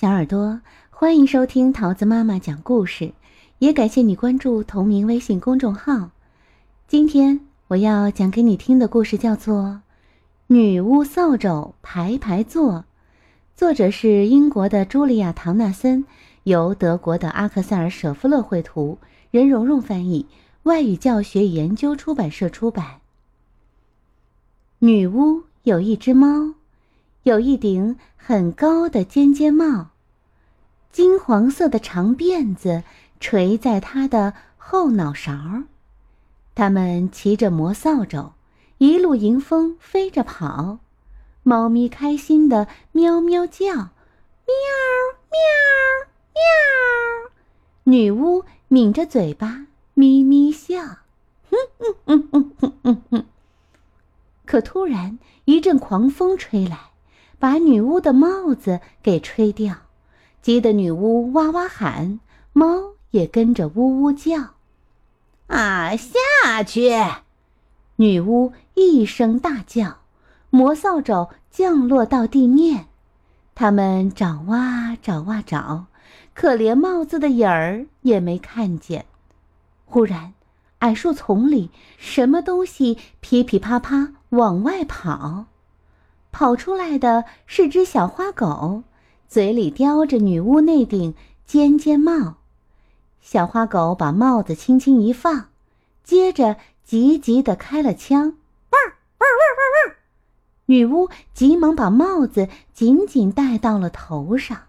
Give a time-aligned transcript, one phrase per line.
[0.00, 3.12] 小耳朵，欢迎收听桃子妈妈讲故事，
[3.58, 6.08] 也感谢你关注同名微信公众号。
[6.88, 9.62] 今天我要讲给你听的故事叫做
[10.46, 12.72] 《女巫扫帚排排坐》，
[13.54, 16.06] 作者是英国的茱莉亚·唐纳森，
[16.44, 18.96] 由德国的阿克塞尔·舍夫勒绘图，
[19.30, 20.24] 任蓉蓉翻译，
[20.62, 23.00] 外语教学与研究出版社出版。
[24.78, 26.54] 女巫有一只猫。
[27.24, 29.89] 有一顶很高的尖尖帽，
[30.92, 32.82] 金黄色的长辫子
[33.20, 35.32] 垂在他的后脑勺。
[36.54, 38.32] 他们骑着魔扫帚，
[38.78, 40.78] 一路迎风飞着跑。
[41.42, 43.86] 猫咪开心的喵喵叫，喵
[45.30, 45.40] 喵
[46.34, 46.42] 喵。
[47.84, 50.78] 女巫抿着嘴巴咪咪笑，
[51.48, 53.26] 哼哼哼哼哼哼哼。
[54.44, 56.90] 可突然一阵狂风吹来。
[57.38, 59.74] 把女巫的帽子给吹掉，
[60.42, 62.20] 急得女巫哇哇喊，
[62.52, 64.54] 猫也跟着呜呜叫。
[65.48, 66.90] 啊，下去！
[67.96, 69.98] 女巫一声大叫，
[70.48, 72.86] 魔扫帚降落到地面。
[73.54, 75.86] 他们找啊找啊找，
[76.32, 79.04] 可连帽子的影儿也没看见。
[79.84, 80.32] 忽然，
[80.78, 85.44] 矮树丛里什么东西噼噼啪啪往外跑。
[86.32, 88.84] 跑出来的是只小花狗，
[89.30, 91.14] 嘴里叼着女巫那顶
[91.46, 92.34] 尖尖帽。
[93.20, 95.50] 小花狗把帽子轻轻一放，
[96.02, 98.82] 接着急急地开了枪，汪
[99.18, 99.94] 汪汪汪汪！
[100.66, 104.62] 女巫急忙把帽子紧紧戴到了头上。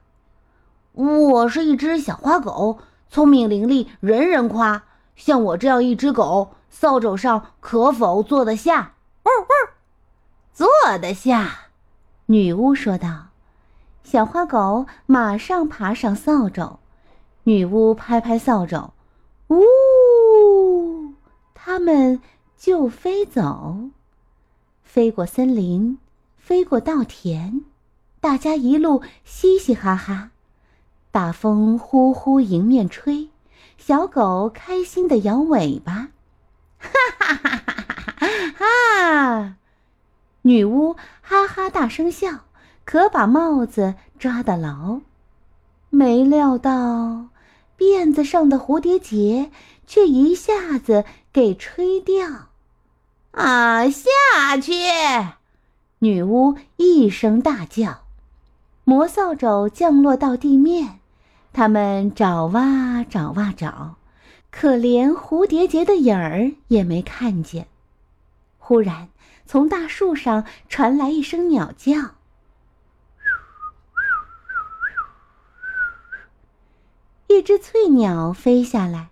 [0.92, 2.78] 我是一只小花狗，
[3.10, 4.84] 聪明伶俐，人人夸。
[5.16, 8.94] 像我这样一只狗，扫帚上可否坐得下？
[9.24, 9.74] 汪汪！
[10.54, 10.68] 坐
[11.00, 11.70] 得下，
[12.28, 13.31] 女巫说道。
[14.04, 16.80] 小花狗马上爬上扫帚，
[17.44, 18.92] 女巫拍拍扫帚，
[19.48, 21.14] 呜，
[21.54, 22.22] 它们
[22.58, 23.90] 就飞走，
[24.84, 25.98] 飞过森林，
[26.38, 27.62] 飞过稻田，
[28.20, 30.32] 大家一路嘻嘻哈哈。
[31.12, 33.30] 大风呼呼迎面吹，
[33.78, 36.10] 小狗开心的摇尾巴，
[36.80, 36.90] 哈
[37.20, 37.84] 哈哈哈
[38.18, 39.56] 哈哈哈！
[40.44, 42.46] 女巫哈哈大声笑，
[42.86, 45.02] 可把帽子抓得牢。
[45.90, 47.28] 没料到，
[47.78, 49.52] 辫子上的蝴蝶结
[49.86, 52.48] 却一下子给吹掉。
[53.32, 54.74] 啊，下去！
[56.00, 58.02] 女巫一声大叫，
[58.84, 61.00] 魔扫帚降落到地面。
[61.54, 63.96] 他们找啊找啊找，
[64.50, 67.68] 可连蝴蝶结的影儿也没看见。
[68.58, 69.10] 忽然，
[69.46, 72.16] 从大树上传来一声鸟叫，
[77.42, 79.10] 一只翠鸟飞下来，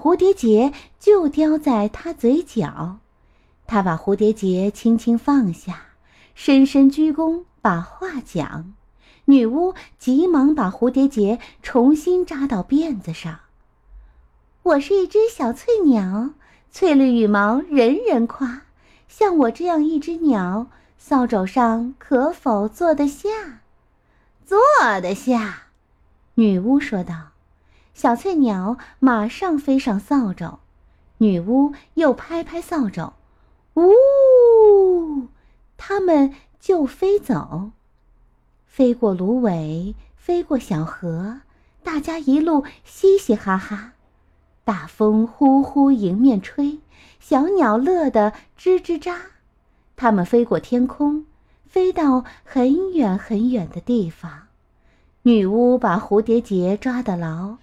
[0.00, 3.00] 蝴蝶结就叼在它嘴角。
[3.66, 5.88] 它把蝴蝶结轻轻放下，
[6.34, 8.72] 深深鞠躬，把话讲。
[9.26, 13.40] 女巫急忙把蝴蝶结重新扎到辫子上。
[14.62, 16.30] 我是一只小翠鸟，
[16.70, 18.62] 翠绿羽毛人人夸。
[19.06, 23.28] 像我这样一只鸟，扫帚上可否坐得下？
[24.46, 24.58] 坐
[25.02, 25.64] 得下，
[26.36, 27.32] 女巫说道。
[27.96, 30.58] 小翠鸟马上飞上扫帚，
[31.16, 33.14] 女巫又拍拍扫帚，
[33.72, 35.28] 呜，
[35.78, 37.70] 它们就飞走，
[38.66, 41.40] 飞过芦苇，飞过小河，
[41.82, 43.94] 大家一路嘻嘻哈哈。
[44.62, 46.80] 大风呼呼迎面吹。
[47.18, 49.16] 小鸟乐得吱吱喳，
[49.96, 51.24] 它们飞过天空，
[51.64, 54.48] 飞到很远很远的地方。
[55.22, 57.56] 女巫把蝴蝶结抓得牢，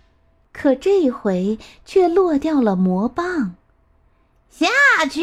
[0.53, 3.55] 可这回却落掉了魔棒。
[4.49, 4.67] 下
[5.09, 5.21] 去！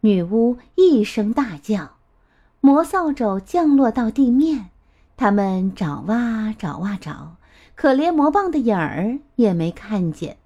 [0.00, 1.96] 女巫一声大叫，
[2.60, 4.68] 魔扫帚降落到地面。
[5.16, 7.36] 他们找啊找啊找，
[7.74, 10.36] 可连魔棒的影儿也没看见。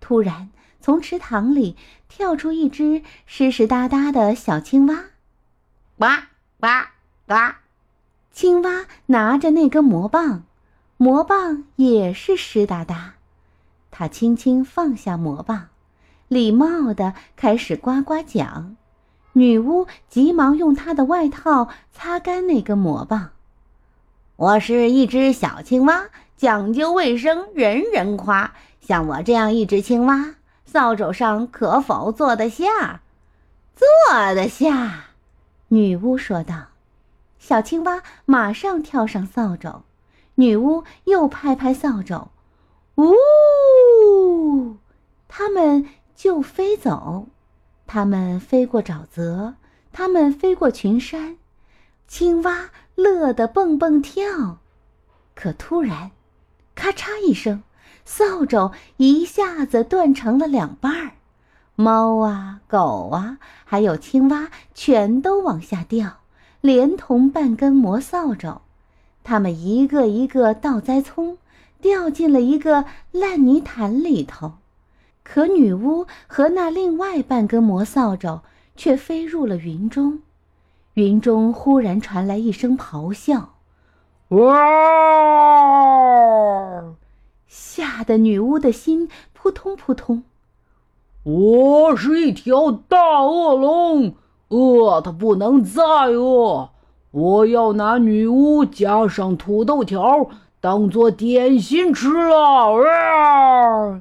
[0.00, 0.50] 突然。
[0.82, 1.76] 从池塘里
[2.08, 4.94] 跳出一只湿湿哒哒的小青蛙，
[5.98, 6.06] 呱
[6.58, 6.66] 呱
[7.26, 7.34] 呱！
[8.32, 10.44] 青蛙拿着那根魔棒，
[11.02, 13.14] 魔棒也是湿哒哒。
[13.90, 15.68] 他轻轻放下魔棒，
[16.28, 18.76] 礼貌地开始呱呱讲。
[19.32, 23.30] 女巫急忙用她的外套擦干那根魔棒。
[24.36, 28.52] 我是一只小青蛙，讲究卫生，人人夸。
[28.82, 30.34] 像我这样一只青蛙。
[30.66, 33.00] 扫帚上可否坐得下？
[33.74, 35.06] 坐得下，
[35.68, 36.66] 女巫说道。
[37.38, 39.82] 小青蛙马上跳上扫帚，
[40.40, 42.28] 女巫又拍拍扫帚，
[42.96, 44.78] 呜，
[45.28, 47.28] 它们就飞走。
[47.86, 49.56] 它们飞过沼泽，
[49.92, 51.36] 它们飞过群山，
[52.08, 54.60] 青蛙乐得蹦蹦跳。
[55.34, 56.12] 可突然，
[56.74, 57.62] 咔嚓一声，
[58.06, 61.10] 扫帚一下子断成了两半儿。
[61.74, 66.20] 猫啊，狗啊，还有青蛙，全都往下掉，
[66.62, 68.62] 连同半根魔扫帚。
[69.30, 71.38] 它们一个一个倒栽葱，
[71.80, 74.54] 掉进了一个烂泥潭里头。
[75.22, 78.40] 可女巫和那另外半根魔扫帚
[78.74, 80.22] 却飞入了云中。
[80.94, 83.50] 云中忽然传来一声咆哮
[84.34, 84.50] ：“哇！”
[87.46, 90.24] 吓得女巫的心扑通扑通。
[91.22, 94.16] 我是一条大恶龙，
[94.48, 96.70] 饿的不能再饿。
[97.12, 100.30] 我要拿女巫加上土豆条
[100.60, 104.00] 当做点心吃了。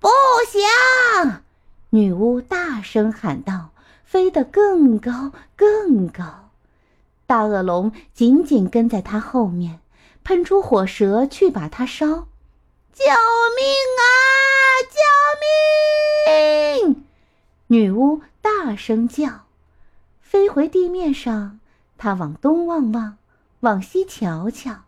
[0.00, 0.08] 不
[0.48, 1.42] 行！
[1.90, 3.70] 女巫大声喊道，
[4.04, 6.50] 飞得更高更高。
[7.26, 9.78] 大恶龙紧紧跟在她后面，
[10.24, 12.06] 喷出火舌去把它烧。
[12.92, 13.04] 救
[13.56, 13.64] 命
[14.00, 14.04] 啊！
[16.82, 17.04] 救命！
[17.68, 19.44] 女巫大声叫，
[20.20, 21.60] 飞回地面上。
[21.98, 23.16] 她往东望望，
[23.60, 24.82] 往西瞧瞧。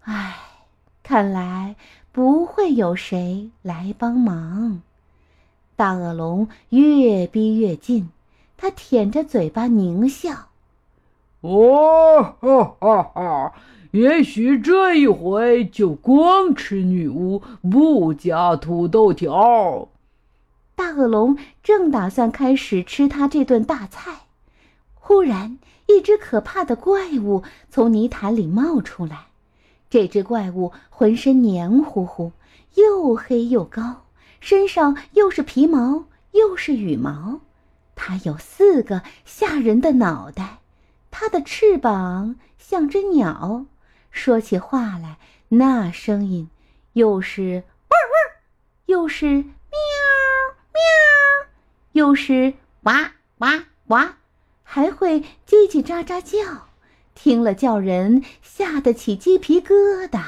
[0.00, 0.36] 唉，
[1.02, 1.76] 看来
[2.12, 4.82] 不会有谁来帮忙。
[5.76, 8.10] 大恶龙越逼越近，
[8.56, 10.48] 它舔着嘴巴狞笑
[11.42, 13.52] ：“哦，哈哈哈！”
[13.92, 19.88] 也许这一回就光吃女巫，不加土豆条。
[20.74, 24.26] 大恶龙正打算开始吃他这顿大菜，
[24.94, 29.26] 忽然一只可怕的怪物从泥潭里冒出来。
[29.90, 32.32] 这只怪物浑身黏糊糊，
[32.74, 34.04] 又黑又高，
[34.38, 37.40] 身上又是皮毛又是羽毛。
[37.96, 40.58] 它有四个吓人的脑袋，
[41.10, 43.66] 它的翅膀像只鸟。
[44.10, 45.18] 说起话来，
[45.48, 46.50] 那声音
[46.92, 48.36] 又是“汪汪”，
[48.86, 49.42] 又是“喵
[50.72, 51.48] 喵”，
[51.92, 54.18] 又是“哇哇哇”，
[54.70, 56.66] 还会叽叽喳喳叫，
[57.14, 60.20] 听了叫人吓得起鸡皮疙瘩。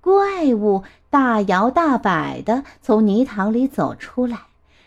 [0.00, 4.38] 怪物大摇大摆地从泥塘里走出来，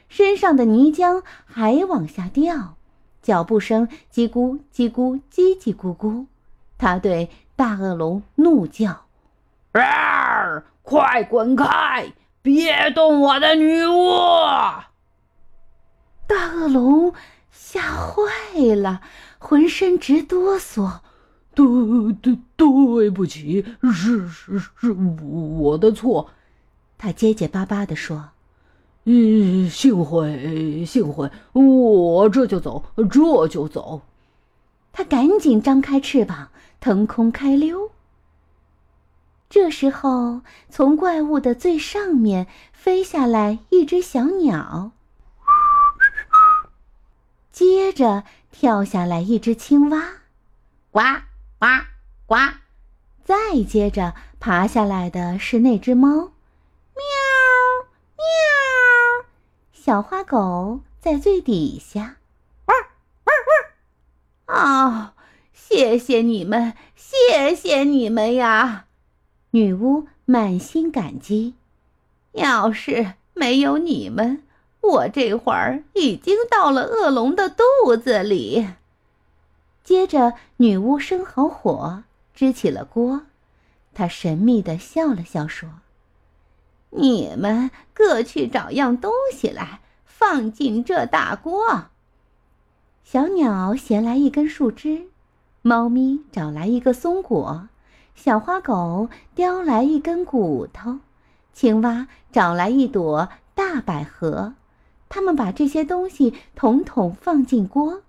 [0.07, 2.75] 身上的泥浆还往下掉，
[3.21, 6.27] 脚步声叽咕叽咕叽叽咕咕。
[6.77, 7.29] 他对。
[7.55, 9.05] 大恶龙怒叫
[9.73, 12.11] ：“啊快滚开！
[12.41, 14.09] 别动我的女巫！”
[16.25, 17.13] 大恶龙
[17.65, 19.01] 吓坏了，
[19.39, 20.99] 浑身直哆嗦。
[21.55, 21.65] “对
[22.21, 23.63] 对对不起，
[23.93, 26.31] 是是是我的错。”
[26.99, 28.31] 他结结巴巴地说。
[29.05, 34.01] “嗯，幸会幸会，我这就走，这就走。”
[34.91, 36.49] 他赶紧张开翅膀。
[36.81, 37.91] 腾空开溜。
[39.49, 44.91] 这时候，从怪物的最上面飞下来一只小鸟，
[47.53, 50.03] 接着跳下来一只青蛙，
[50.91, 50.99] 呱
[51.57, 51.67] 呱
[52.25, 52.35] 呱，
[53.23, 56.33] 再接着爬下来的是那只猫，喵
[58.17, 59.25] 喵，
[59.71, 62.17] 小花狗在最底下，
[62.65, 62.77] 汪
[63.23, 63.35] 汪
[64.47, 65.13] 汪，啊。
[65.53, 68.85] 谢谢你们，谢谢你们呀！
[69.51, 71.55] 女巫满心感激。
[72.33, 74.43] 要是没有你们，
[74.83, 78.67] 我这会儿已经到了恶龙的肚子里。
[79.83, 83.21] 接着，女巫生好火，支起了锅。
[83.93, 85.69] 她神秘地笑了笑，说
[86.91, 91.85] ：“你们各去找样东西来，放进这大锅。”
[93.05, 95.07] 小鸟衔来一根树枝。
[95.61, 97.69] 猫咪找来一个松果，
[98.15, 100.99] 小花狗叼来一根骨头，
[101.53, 104.55] 青蛙找来一朵大百合。
[105.13, 108.01] 他们把这些东西统统放进锅，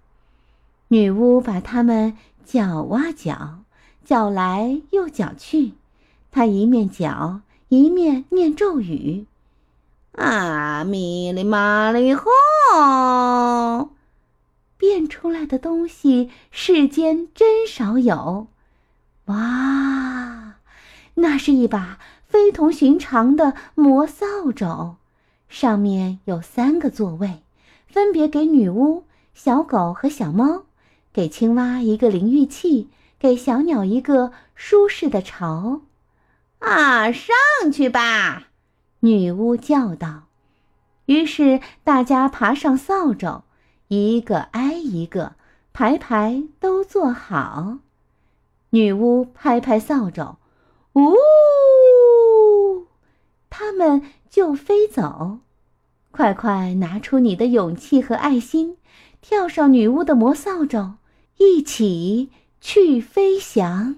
[0.88, 3.58] 女巫把它们搅啊搅，
[4.02, 5.75] 搅来又搅去。
[6.30, 9.26] 她一面搅，一面念咒语
[10.16, 13.90] ：“啊，咪哩嘛哩吼。”
[14.78, 18.46] 变出来的东西，世间真少有。
[19.26, 20.54] 哇，
[21.16, 24.96] 那是一把非同寻常的魔扫帚，
[25.54, 27.44] 上面有三个座位，
[27.87, 30.64] 分别给女巫、小狗和小猫，
[31.12, 35.82] 给青蛙一个淋浴器，给小鸟一个舒适的巢。
[36.58, 38.49] 啊，上去吧！
[38.99, 40.25] 女巫叫道。
[41.06, 43.44] 于是大家爬上扫帚，
[43.87, 45.37] 一个挨一个，
[45.73, 47.78] 排排都坐好。
[48.70, 50.37] 女巫拍拍扫帚，
[50.94, 52.88] 呜，
[53.49, 55.38] 它们就飞走。
[56.14, 58.76] 快快拿出你的勇气和爱心，
[59.21, 60.94] 跳上女巫的魔扫帚，
[61.38, 62.30] 一起
[62.61, 63.97] 去飞翔。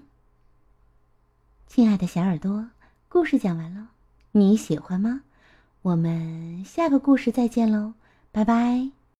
[1.66, 2.68] 亲爱的小耳朵，
[3.10, 3.88] 故事讲完了，
[4.32, 5.20] 你喜欢吗？
[5.82, 7.92] 我们下个故事再见喽，
[8.32, 8.95] 拜拜。